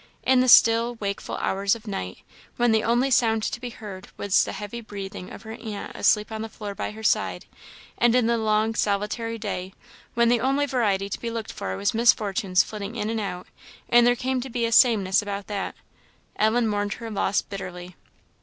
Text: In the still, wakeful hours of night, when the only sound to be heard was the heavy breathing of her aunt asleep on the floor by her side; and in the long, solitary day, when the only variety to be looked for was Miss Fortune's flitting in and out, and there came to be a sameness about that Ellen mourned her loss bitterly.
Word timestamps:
In 0.23 0.39
the 0.39 0.47
still, 0.47 0.95
wakeful 0.95 1.37
hours 1.37 1.75
of 1.75 1.85
night, 1.85 2.21
when 2.57 2.71
the 2.71 2.83
only 2.83 3.11
sound 3.11 3.43
to 3.43 3.61
be 3.61 3.69
heard 3.69 4.07
was 4.17 4.45
the 4.45 4.51
heavy 4.51 4.81
breathing 4.81 5.29
of 5.29 5.43
her 5.43 5.51
aunt 5.51 5.95
asleep 5.95 6.31
on 6.31 6.41
the 6.41 6.49
floor 6.49 6.73
by 6.73 6.89
her 6.89 7.03
side; 7.03 7.45
and 7.99 8.15
in 8.15 8.25
the 8.25 8.39
long, 8.39 8.73
solitary 8.73 9.37
day, 9.37 9.75
when 10.15 10.27
the 10.29 10.39
only 10.41 10.65
variety 10.65 11.07
to 11.07 11.19
be 11.21 11.29
looked 11.29 11.53
for 11.53 11.77
was 11.77 11.93
Miss 11.93 12.13
Fortune's 12.13 12.63
flitting 12.63 12.95
in 12.95 13.11
and 13.11 13.19
out, 13.19 13.45
and 13.89 14.07
there 14.07 14.15
came 14.15 14.41
to 14.41 14.49
be 14.49 14.65
a 14.65 14.71
sameness 14.71 15.21
about 15.21 15.45
that 15.45 15.75
Ellen 16.35 16.67
mourned 16.67 16.93
her 16.93 17.11
loss 17.11 17.43
bitterly. 17.43 17.95